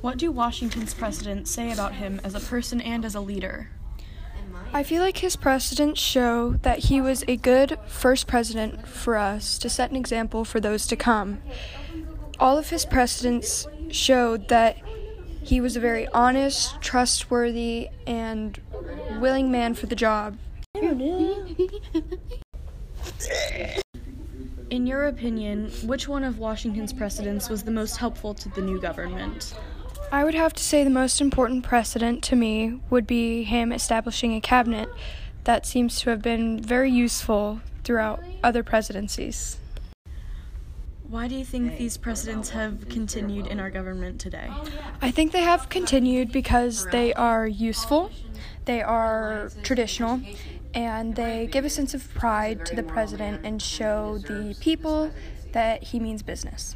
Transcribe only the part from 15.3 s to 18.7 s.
he was a very honest, trustworthy, and